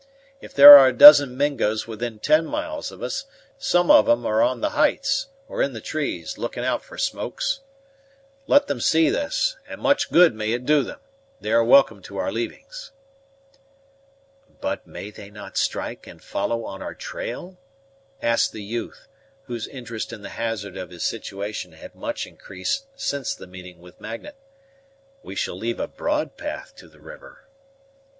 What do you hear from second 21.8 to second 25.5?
much increased since the meeting with Magnet. "We